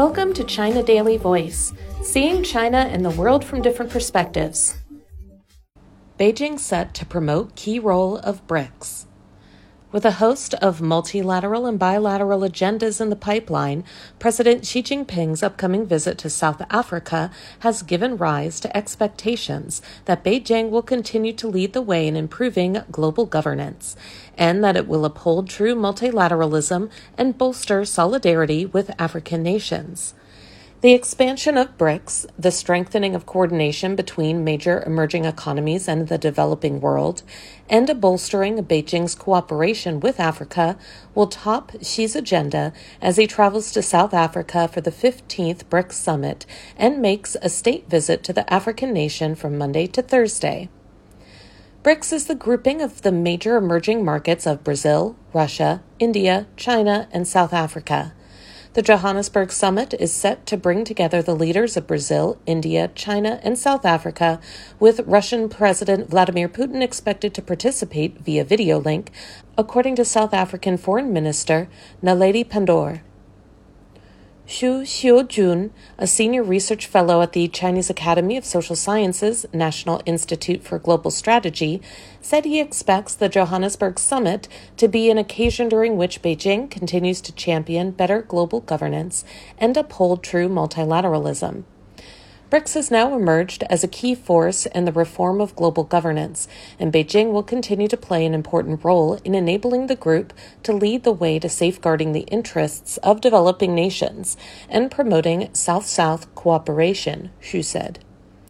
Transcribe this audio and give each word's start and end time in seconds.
Welcome 0.00 0.32
to 0.32 0.44
China 0.44 0.82
Daily 0.82 1.18
Voice, 1.18 1.74
seeing 2.02 2.42
China 2.42 2.78
and 2.78 3.04
the 3.04 3.10
world 3.10 3.44
from 3.44 3.60
different 3.60 3.92
perspectives. 3.92 4.78
Beijing 6.18 6.58
set 6.58 6.94
to 6.94 7.04
promote 7.04 7.54
key 7.54 7.78
role 7.78 8.16
of 8.16 8.46
BRICS. 8.46 9.04
With 9.92 10.04
a 10.04 10.22
host 10.22 10.54
of 10.54 10.80
multilateral 10.80 11.66
and 11.66 11.76
bilateral 11.76 12.42
agendas 12.42 13.00
in 13.00 13.10
the 13.10 13.16
pipeline, 13.16 13.82
President 14.20 14.64
Xi 14.64 14.84
Jinping's 14.84 15.42
upcoming 15.42 15.84
visit 15.84 16.16
to 16.18 16.30
South 16.30 16.62
Africa 16.70 17.32
has 17.60 17.82
given 17.82 18.16
rise 18.16 18.60
to 18.60 18.76
expectations 18.76 19.82
that 20.04 20.22
Beijing 20.22 20.70
will 20.70 20.82
continue 20.82 21.32
to 21.32 21.48
lead 21.48 21.72
the 21.72 21.82
way 21.82 22.06
in 22.06 22.14
improving 22.14 22.84
global 22.92 23.26
governance, 23.26 23.96
and 24.38 24.62
that 24.62 24.76
it 24.76 24.86
will 24.86 25.04
uphold 25.04 25.48
true 25.48 25.74
multilateralism 25.74 26.88
and 27.18 27.36
bolster 27.36 27.84
solidarity 27.84 28.64
with 28.66 28.94
African 28.96 29.42
nations. 29.42 30.14
The 30.80 30.94
expansion 30.94 31.58
of 31.58 31.76
BRICS, 31.76 32.24
the 32.38 32.50
strengthening 32.50 33.14
of 33.14 33.26
coordination 33.26 33.96
between 33.96 34.44
major 34.44 34.82
emerging 34.86 35.26
economies 35.26 35.86
and 35.86 36.08
the 36.08 36.16
developing 36.16 36.80
world, 36.80 37.22
and 37.68 37.90
a 37.90 37.94
bolstering 37.94 38.58
of 38.58 38.66
Beijing's 38.66 39.14
cooperation 39.14 40.00
with 40.00 40.18
Africa 40.18 40.78
will 41.14 41.26
top 41.26 41.72
Xi's 41.82 42.16
agenda 42.16 42.72
as 43.02 43.18
he 43.18 43.26
travels 43.26 43.72
to 43.72 43.82
South 43.82 44.14
Africa 44.14 44.68
for 44.68 44.80
the 44.80 44.90
15th 44.90 45.64
BRICS 45.64 45.92
summit 45.92 46.46
and 46.78 47.02
makes 47.02 47.36
a 47.42 47.50
state 47.50 47.90
visit 47.90 48.24
to 48.24 48.32
the 48.32 48.50
African 48.50 48.94
nation 48.94 49.34
from 49.34 49.58
Monday 49.58 49.86
to 49.88 50.00
Thursday. 50.00 50.70
BRICS 51.82 52.12
is 52.14 52.26
the 52.26 52.34
grouping 52.34 52.80
of 52.80 53.02
the 53.02 53.12
major 53.12 53.58
emerging 53.58 54.02
markets 54.02 54.46
of 54.46 54.64
Brazil, 54.64 55.14
Russia, 55.34 55.82
India, 55.98 56.46
China, 56.56 57.06
and 57.12 57.28
South 57.28 57.52
Africa. 57.52 58.14
The 58.72 58.82
Johannesburg 58.82 59.50
summit 59.50 59.94
is 59.94 60.12
set 60.12 60.46
to 60.46 60.56
bring 60.56 60.84
together 60.84 61.22
the 61.22 61.34
leaders 61.34 61.76
of 61.76 61.88
Brazil, 61.88 62.38
India, 62.46 62.88
China, 62.94 63.40
and 63.42 63.58
South 63.58 63.84
Africa, 63.84 64.38
with 64.78 65.00
Russian 65.06 65.48
President 65.48 66.08
Vladimir 66.08 66.48
Putin 66.48 66.80
expected 66.80 67.34
to 67.34 67.42
participate 67.42 68.20
via 68.20 68.44
video 68.44 68.78
link, 68.78 69.10
according 69.58 69.96
to 69.96 70.04
South 70.04 70.32
African 70.32 70.76
Foreign 70.76 71.12
Minister 71.12 71.68
Naledi 72.00 72.44
Pandor. 72.48 73.00
Xu 74.50 74.82
Xiujun, 74.82 75.70
a 75.96 76.08
senior 76.08 76.42
research 76.42 76.88
fellow 76.88 77.22
at 77.22 77.34
the 77.34 77.46
Chinese 77.46 77.88
Academy 77.88 78.36
of 78.36 78.44
Social 78.44 78.74
Sciences 78.74 79.46
National 79.52 80.02
Institute 80.06 80.64
for 80.64 80.76
Global 80.76 81.12
Strategy, 81.12 81.80
said 82.20 82.44
he 82.44 82.58
expects 82.58 83.14
the 83.14 83.28
Johannesburg 83.28 84.00
summit 84.00 84.48
to 84.76 84.88
be 84.88 85.08
an 85.08 85.18
occasion 85.18 85.68
during 85.68 85.96
which 85.96 86.20
Beijing 86.20 86.68
continues 86.68 87.20
to 87.20 87.32
champion 87.32 87.92
better 87.92 88.22
global 88.22 88.58
governance 88.58 89.24
and 89.56 89.76
uphold 89.76 90.24
true 90.24 90.48
multilateralism. 90.48 91.62
BRICS 92.50 92.74
has 92.74 92.90
now 92.90 93.14
emerged 93.14 93.62
as 93.70 93.84
a 93.84 93.88
key 93.88 94.12
force 94.12 94.66
in 94.66 94.84
the 94.84 94.90
reform 94.90 95.40
of 95.40 95.54
global 95.54 95.84
governance, 95.84 96.48
and 96.80 96.92
Beijing 96.92 97.30
will 97.30 97.44
continue 97.44 97.86
to 97.86 97.96
play 97.96 98.26
an 98.26 98.34
important 98.34 98.84
role 98.84 99.14
in 99.24 99.36
enabling 99.36 99.86
the 99.86 99.94
group 99.94 100.32
to 100.64 100.72
lead 100.72 101.04
the 101.04 101.12
way 101.12 101.38
to 101.38 101.48
safeguarding 101.48 102.10
the 102.10 102.26
interests 102.26 102.96
of 103.04 103.20
developing 103.20 103.72
nations 103.72 104.36
and 104.68 104.90
promoting 104.90 105.48
South 105.54 105.86
South 105.86 106.34
cooperation, 106.34 107.30
Xu 107.40 107.64
said. 107.64 108.00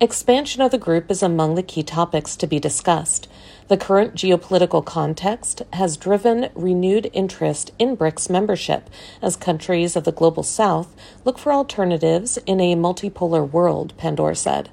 Expansion 0.00 0.60
of 0.60 0.72
the 0.72 0.76
group 0.76 1.08
is 1.08 1.22
among 1.22 1.54
the 1.54 1.62
key 1.62 1.84
topics 1.84 2.34
to 2.34 2.48
be 2.48 2.58
discussed. 2.58 3.28
The 3.68 3.76
current 3.76 4.14
geopolitical 4.14 4.84
context 4.84 5.62
has 5.72 5.96
driven 5.96 6.48
renewed 6.56 7.08
interest 7.12 7.70
in 7.78 7.96
BRICS 7.96 8.28
membership 8.28 8.90
as 9.22 9.36
countries 9.36 9.94
of 9.94 10.02
the 10.02 10.10
global 10.10 10.42
south 10.42 10.96
look 11.24 11.38
for 11.38 11.52
alternatives 11.52 12.38
in 12.38 12.60
a 12.60 12.74
multipolar 12.74 13.48
world, 13.48 13.94
Pandor 13.96 14.36
said. 14.36 14.68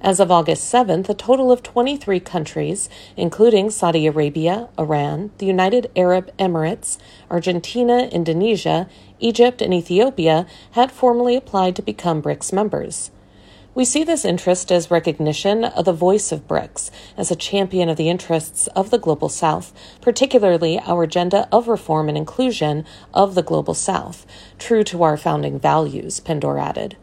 As 0.00 0.18
of 0.18 0.32
August 0.32 0.74
7th, 0.74 1.08
a 1.08 1.14
total 1.14 1.52
of 1.52 1.62
23 1.62 2.18
countries, 2.18 2.88
including 3.16 3.70
Saudi 3.70 4.08
Arabia, 4.08 4.68
Iran, 4.76 5.30
the 5.38 5.46
United 5.46 5.88
Arab 5.94 6.36
Emirates, 6.36 6.98
Argentina, 7.30 8.08
Indonesia, 8.08 8.88
Egypt, 9.20 9.62
and 9.62 9.72
Ethiopia, 9.72 10.46
had 10.72 10.90
formally 10.90 11.36
applied 11.36 11.76
to 11.76 11.82
become 11.82 12.20
BRICS 12.20 12.52
members. 12.52 13.12
We 13.76 13.84
see 13.84 14.04
this 14.04 14.24
interest 14.24 14.72
as 14.72 14.90
recognition 14.90 15.62
of 15.62 15.84
the 15.84 15.92
voice 15.92 16.32
of 16.32 16.48
BRICS 16.48 16.90
as 17.18 17.30
a 17.30 17.36
champion 17.36 17.90
of 17.90 17.98
the 17.98 18.08
interests 18.08 18.68
of 18.68 18.88
the 18.88 18.96
Global 18.96 19.28
South, 19.28 19.70
particularly 20.00 20.78
our 20.78 21.02
agenda 21.02 21.46
of 21.52 21.68
reform 21.68 22.08
and 22.08 22.16
inclusion 22.16 22.86
of 23.12 23.34
the 23.34 23.42
Global 23.42 23.74
South, 23.74 24.24
true 24.58 24.82
to 24.84 25.02
our 25.02 25.18
founding 25.18 25.60
values, 25.60 26.20
Pandor 26.20 26.58
added. 26.58 26.96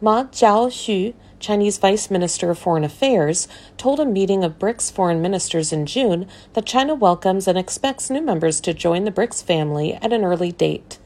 Ma 0.00 0.22
Zhaoxu, 0.26 1.14
Chinese 1.40 1.78
Vice 1.78 2.08
Minister 2.08 2.52
of 2.52 2.58
Foreign 2.60 2.84
Affairs, 2.84 3.48
told 3.76 3.98
a 3.98 4.06
meeting 4.06 4.44
of 4.44 4.60
BRICS 4.60 4.92
foreign 4.92 5.20
ministers 5.20 5.72
in 5.72 5.86
June 5.86 6.28
that 6.52 6.66
China 6.66 6.94
welcomes 6.94 7.48
and 7.48 7.58
expects 7.58 8.10
new 8.10 8.22
members 8.22 8.60
to 8.60 8.72
join 8.72 9.02
the 9.02 9.10
BRICS 9.10 9.42
family 9.42 9.94
at 9.94 10.12
an 10.12 10.22
early 10.22 10.52
date. 10.52 11.00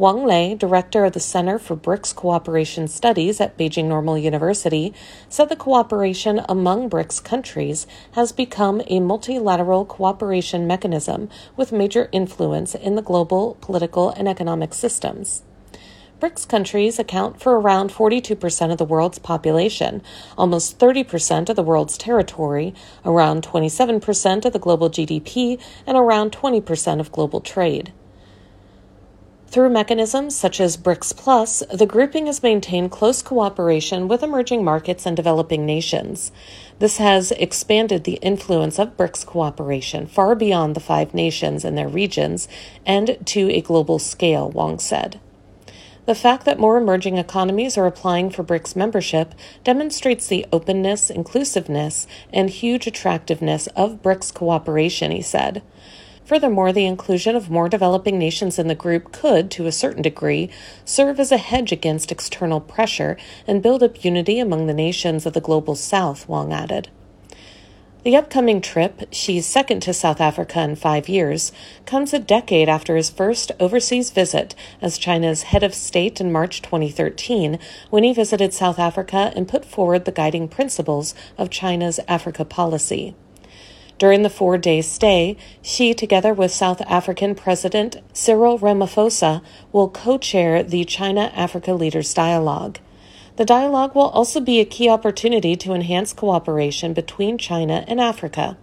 Wang 0.00 0.24
Lei, 0.24 0.54
director 0.54 1.04
of 1.04 1.12
the 1.12 1.20
Center 1.20 1.58
for 1.58 1.76
BRICS 1.76 2.14
Cooperation 2.14 2.88
Studies 2.88 3.38
at 3.38 3.58
Beijing 3.58 3.84
Normal 3.84 4.16
University, 4.16 4.94
said 5.28 5.50
the 5.50 5.56
cooperation 5.56 6.40
among 6.48 6.88
BRICS 6.88 7.22
countries 7.22 7.86
has 8.12 8.32
become 8.32 8.80
a 8.86 9.00
multilateral 9.00 9.84
cooperation 9.84 10.66
mechanism 10.66 11.28
with 11.54 11.70
major 11.70 12.08
influence 12.12 12.74
in 12.74 12.94
the 12.94 13.02
global 13.02 13.58
political 13.60 14.08
and 14.08 14.26
economic 14.26 14.72
systems. 14.72 15.42
BRICS 16.18 16.48
countries 16.48 16.98
account 16.98 17.38
for 17.38 17.60
around 17.60 17.90
42% 17.90 18.72
of 18.72 18.78
the 18.78 18.86
world's 18.86 19.18
population, 19.18 20.00
almost 20.38 20.78
30% 20.78 21.50
of 21.50 21.56
the 21.56 21.62
world's 21.62 21.98
territory, 21.98 22.72
around 23.04 23.42
27% 23.46 24.46
of 24.46 24.54
the 24.54 24.58
global 24.58 24.88
GDP, 24.88 25.60
and 25.86 25.98
around 25.98 26.32
20% 26.32 27.00
of 27.00 27.12
global 27.12 27.42
trade. 27.42 27.92
Through 29.50 29.70
mechanisms 29.70 30.36
such 30.36 30.60
as 30.60 30.76
BRICS 30.76 31.16
Plus, 31.16 31.64
the 31.74 31.84
grouping 31.84 32.26
has 32.26 32.40
maintained 32.40 32.92
close 32.92 33.20
cooperation 33.20 34.06
with 34.06 34.22
emerging 34.22 34.62
markets 34.62 35.06
and 35.06 35.16
developing 35.16 35.66
nations. 35.66 36.30
This 36.78 36.98
has 36.98 37.32
expanded 37.32 38.04
the 38.04 38.20
influence 38.22 38.78
of 38.78 38.96
BRICS 38.96 39.26
cooperation 39.26 40.06
far 40.06 40.36
beyond 40.36 40.76
the 40.76 40.80
five 40.80 41.14
nations 41.14 41.64
and 41.64 41.76
their 41.76 41.88
regions 41.88 42.46
and 42.86 43.18
to 43.26 43.50
a 43.50 43.60
global 43.60 43.98
scale, 43.98 44.48
Wang 44.48 44.78
said. 44.78 45.18
The 46.06 46.14
fact 46.14 46.44
that 46.44 46.60
more 46.60 46.76
emerging 46.76 47.18
economies 47.18 47.76
are 47.76 47.86
applying 47.86 48.30
for 48.30 48.44
BRICS 48.44 48.76
membership 48.76 49.34
demonstrates 49.64 50.28
the 50.28 50.46
openness, 50.52 51.10
inclusiveness, 51.10 52.06
and 52.32 52.50
huge 52.50 52.86
attractiveness 52.86 53.66
of 53.74 54.00
BRICS 54.00 54.32
cooperation, 54.32 55.10
he 55.10 55.22
said. 55.22 55.60
Furthermore, 56.24 56.72
the 56.72 56.86
inclusion 56.86 57.34
of 57.34 57.50
more 57.50 57.68
developing 57.68 58.18
nations 58.18 58.58
in 58.58 58.68
the 58.68 58.74
group 58.74 59.12
could, 59.12 59.50
to 59.50 59.66
a 59.66 59.72
certain 59.72 60.02
degree, 60.02 60.48
serve 60.84 61.18
as 61.18 61.32
a 61.32 61.38
hedge 61.38 61.72
against 61.72 62.12
external 62.12 62.60
pressure 62.60 63.16
and 63.46 63.62
build 63.62 63.82
up 63.82 64.04
unity 64.04 64.38
among 64.38 64.66
the 64.66 64.74
nations 64.74 65.26
of 65.26 65.32
the 65.32 65.40
global 65.40 65.74
south, 65.74 66.28
Wang 66.28 66.52
added. 66.52 66.88
The 68.02 68.16
upcoming 68.16 68.62
trip, 68.62 69.12
Xi's 69.12 69.44
second 69.44 69.80
to 69.80 69.92
South 69.92 70.22
Africa 70.22 70.62
in 70.62 70.74
five 70.74 71.06
years, 71.06 71.52
comes 71.84 72.14
a 72.14 72.18
decade 72.18 72.66
after 72.66 72.96
his 72.96 73.10
first 73.10 73.52
overseas 73.60 74.10
visit 74.10 74.54
as 74.80 74.96
China's 74.96 75.42
head 75.42 75.62
of 75.62 75.74
state 75.74 76.18
in 76.18 76.32
March 76.32 76.62
2013, 76.62 77.58
when 77.90 78.02
he 78.02 78.14
visited 78.14 78.54
South 78.54 78.78
Africa 78.78 79.34
and 79.36 79.46
put 79.46 79.66
forward 79.66 80.06
the 80.06 80.12
guiding 80.12 80.48
principles 80.48 81.14
of 81.36 81.50
China's 81.50 82.00
Africa 82.08 82.42
policy. 82.42 83.14
During 84.00 84.22
the 84.22 84.30
four 84.30 84.56
day 84.56 84.80
stay, 84.80 85.36
Xi, 85.60 85.92
together 85.92 86.32
with 86.32 86.50
South 86.50 86.80
African 86.86 87.34
President 87.34 87.98
Cyril 88.14 88.58
Ramaphosa, 88.58 89.42
will 89.72 89.90
co 89.90 90.16
chair 90.16 90.62
the 90.62 90.86
China 90.86 91.30
Africa 91.36 91.74
Leaders 91.74 92.14
Dialogue. 92.14 92.78
The 93.40 93.46
dialogue 93.46 93.94
will 93.94 94.10
also 94.10 94.38
be 94.38 94.60
a 94.60 94.66
key 94.66 94.90
opportunity 94.90 95.56
to 95.56 95.72
enhance 95.72 96.12
cooperation 96.12 96.92
between 96.92 97.38
China 97.38 97.86
and 97.88 97.98
Africa. 97.98 98.58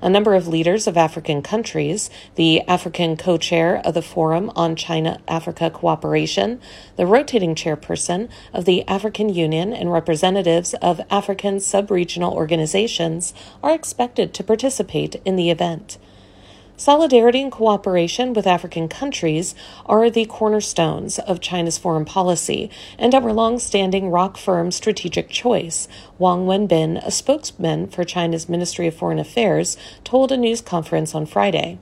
A 0.00 0.08
number 0.08 0.34
of 0.34 0.48
leaders 0.48 0.86
of 0.86 0.96
African 0.96 1.42
countries, 1.42 2.08
the 2.36 2.62
African 2.62 3.18
co 3.18 3.36
chair 3.36 3.82
of 3.84 3.92
the 3.92 4.00
Forum 4.00 4.50
on 4.56 4.74
China 4.74 5.20
Africa 5.28 5.68
Cooperation, 5.68 6.62
the 6.96 7.04
rotating 7.04 7.54
chairperson 7.54 8.30
of 8.54 8.64
the 8.64 8.88
African 8.88 9.28
Union, 9.28 9.74
and 9.74 9.92
representatives 9.92 10.72
of 10.80 11.02
African 11.10 11.60
sub 11.60 11.90
regional 11.90 12.32
organizations 12.32 13.34
are 13.62 13.74
expected 13.74 14.32
to 14.32 14.42
participate 14.42 15.16
in 15.26 15.36
the 15.36 15.50
event. 15.50 15.98
Solidarity 16.82 17.40
and 17.40 17.52
cooperation 17.52 18.32
with 18.32 18.44
African 18.44 18.88
countries 18.88 19.54
are 19.86 20.10
the 20.10 20.24
cornerstones 20.24 21.20
of 21.20 21.40
China's 21.40 21.78
foreign 21.78 22.04
policy 22.04 22.72
and 22.98 23.14
our 23.14 23.32
long-standing 23.32 24.10
rock 24.10 24.36
firm 24.36 24.72
strategic 24.72 25.28
choice, 25.28 25.86
Wang 26.18 26.44
Wenbin, 26.44 27.00
a 27.06 27.12
spokesman 27.12 27.86
for 27.86 28.02
China's 28.02 28.48
Ministry 28.48 28.88
of 28.88 28.96
Foreign 28.96 29.20
Affairs, 29.20 29.76
told 30.02 30.32
a 30.32 30.36
news 30.36 30.60
conference 30.60 31.14
on 31.14 31.24
Friday. 31.24 31.78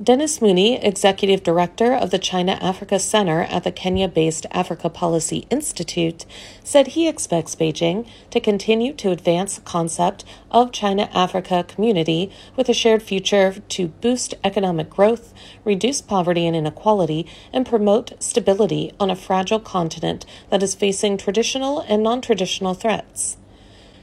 Denis 0.00 0.38
Munene, 0.38 0.78
Executive 0.84 1.42
Director 1.42 1.92
of 1.92 2.12
the 2.12 2.20
China 2.20 2.52
Africa 2.60 3.00
Center 3.00 3.42
at 3.42 3.64
the 3.64 3.72
Kenya 3.72 4.06
based 4.06 4.46
Africa 4.52 4.88
Policy 4.88 5.44
Institute, 5.50 6.24
said 6.62 6.88
he 6.88 7.08
expects 7.08 7.56
Beijing 7.56 8.06
to 8.30 8.38
continue 8.38 8.92
to 8.92 9.10
advance 9.10 9.56
the 9.56 9.62
concept 9.62 10.24
of 10.52 10.70
China 10.70 11.10
Africa 11.12 11.64
community 11.66 12.30
with 12.54 12.68
a 12.68 12.74
shared 12.74 13.02
future 13.02 13.56
to 13.70 13.88
boost 13.88 14.34
economic 14.44 14.88
growth, 14.88 15.34
reduce 15.64 16.00
poverty 16.00 16.46
and 16.46 16.54
inequality, 16.54 17.26
and 17.52 17.66
promote 17.66 18.12
stability 18.22 18.92
on 19.00 19.10
a 19.10 19.16
fragile 19.16 19.58
continent 19.58 20.24
that 20.48 20.62
is 20.62 20.76
facing 20.76 21.16
traditional 21.16 21.80
and 21.88 22.04
non 22.04 22.20
traditional 22.20 22.72
threats. 22.72 23.36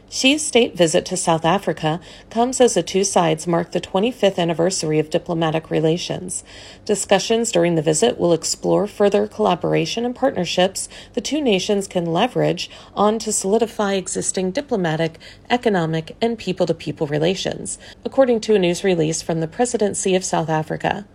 Xi's 0.09 0.45
state 0.45 0.77
visit 0.77 1.03
to 1.05 1.17
South 1.17 1.43
Africa 1.43 1.99
comes 2.29 2.61
as 2.61 2.75
the 2.75 2.83
two 2.83 3.03
sides 3.03 3.47
mark 3.47 3.71
the 3.71 3.81
25th 3.81 4.37
anniversary 4.37 4.99
of 4.99 5.09
diplomatic 5.09 5.71
relations. 5.71 6.43
Discussions 6.85 7.51
during 7.51 7.75
the 7.75 7.81
visit 7.81 8.17
will 8.17 8.31
explore 8.31 8.85
further 8.87 9.27
collaboration 9.27 10.05
and 10.05 10.15
partnerships 10.15 10.87
the 11.13 11.21
two 11.21 11.41
nations 11.41 11.87
can 11.87 12.05
leverage 12.05 12.69
on 12.93 13.17
to 13.19 13.31
solidify 13.31 13.93
existing 13.93 14.51
diplomatic, 14.51 15.17
economic, 15.49 16.15
and 16.21 16.37
people 16.37 16.67
to 16.67 16.73
people 16.73 17.07
relations, 17.07 17.79
according 18.05 18.39
to 18.41 18.55
a 18.55 18.59
news 18.59 18.83
release 18.83 19.21
from 19.21 19.39
the 19.39 19.47
Presidency 19.47 20.15
of 20.15 20.23
South 20.23 20.49
Africa. 20.49 21.05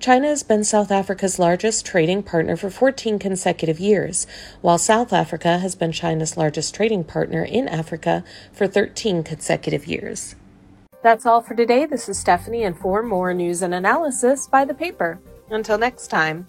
China 0.00 0.28
has 0.28 0.44
been 0.44 0.62
South 0.62 0.92
Africa's 0.92 1.40
largest 1.40 1.84
trading 1.84 2.22
partner 2.22 2.56
for 2.56 2.70
14 2.70 3.18
consecutive 3.18 3.80
years, 3.80 4.28
while 4.60 4.78
South 4.78 5.12
Africa 5.12 5.58
has 5.58 5.74
been 5.74 5.90
China's 5.90 6.36
largest 6.36 6.72
trading 6.72 7.02
partner 7.02 7.42
in 7.42 7.66
Africa 7.66 8.22
for 8.52 8.68
13 8.68 9.24
consecutive 9.24 9.88
years. 9.88 10.36
That's 11.02 11.26
all 11.26 11.40
for 11.40 11.54
today. 11.54 11.84
This 11.84 12.08
is 12.08 12.16
Stephanie, 12.16 12.62
and 12.62 12.78
for 12.78 13.02
more 13.02 13.34
news 13.34 13.60
and 13.60 13.74
analysis, 13.74 14.46
buy 14.46 14.64
the 14.64 14.74
paper. 14.74 15.18
Until 15.50 15.78
next 15.78 16.08
time. 16.08 16.46